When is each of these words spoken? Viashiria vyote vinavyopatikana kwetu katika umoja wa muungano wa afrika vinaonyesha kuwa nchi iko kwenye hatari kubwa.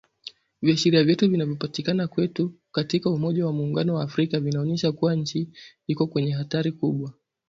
Viashiria 0.61 1.03
vyote 1.03 1.27
vinavyopatikana 1.27 2.07
kwetu 2.07 2.53
katika 2.71 3.09
umoja 3.09 3.45
wa 3.45 3.53
muungano 3.53 3.95
wa 3.95 4.03
afrika 4.03 4.39
vinaonyesha 4.39 4.91
kuwa 4.91 5.15
nchi 5.15 5.49
iko 5.87 6.07
kwenye 6.07 6.31
hatari 6.31 6.71
kubwa. 6.71 7.13